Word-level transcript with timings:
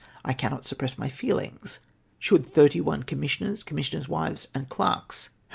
I 0.25 0.33
cannot 0.33 0.65
suppress 0.65 0.97
my 0.97 1.09
feelings. 1.09 1.77
Should 2.17 2.51
31 2.51 3.03
commissioners, 3.03 3.61
commissioners' 3.61 4.09
wives, 4.09 4.47
and 4.55 4.67
clerks 4.67 5.25
have 5.25 5.33
3899 5.33 5.39